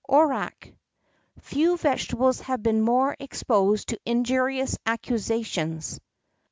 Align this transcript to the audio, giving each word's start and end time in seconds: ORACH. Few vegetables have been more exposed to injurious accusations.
ORACH. 0.09 0.73
Few 1.41 1.77
vegetables 1.77 2.41
have 2.41 2.63
been 2.63 2.81
more 2.81 3.15
exposed 3.19 3.89
to 3.89 3.99
injurious 4.03 4.75
accusations. 4.83 5.99